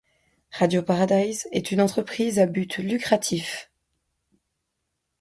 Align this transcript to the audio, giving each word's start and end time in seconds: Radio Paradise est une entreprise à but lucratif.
Radio 0.53 0.81
Paradise 0.81 1.47
est 1.51 1.69
une 1.69 1.79
entreprise 1.79 2.39
à 2.39 2.47
but 2.47 2.79
lucratif. 2.79 3.69